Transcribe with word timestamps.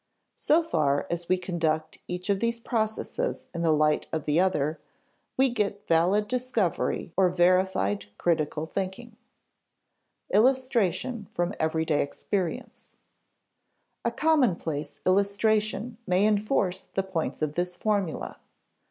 So 0.39 0.63
far 0.63 1.05
as 1.11 1.29
we 1.29 1.37
conduct 1.37 1.99
each 2.07 2.31
of 2.31 2.39
these 2.39 2.59
processes 2.59 3.45
in 3.53 3.61
the 3.61 3.71
light 3.71 4.07
of 4.11 4.25
the 4.25 4.39
other, 4.39 4.79
we 5.37 5.47
get 5.49 5.87
valid 5.87 6.27
discovery 6.27 7.13
or 7.15 7.29
verified 7.29 8.07
critical 8.17 8.65
thinking. 8.65 9.15
[Sidenote: 10.25 10.33
Illustration 10.55 11.27
from 11.35 11.53
everyday 11.59 12.01
experience] 12.01 12.97
A 14.03 14.09
commonplace 14.09 15.01
illustration 15.05 15.99
may 16.07 16.25
enforce 16.25 16.87
the 16.95 17.03
points 17.03 17.43
of 17.43 17.53
this 17.53 17.75
formula. 17.75 18.39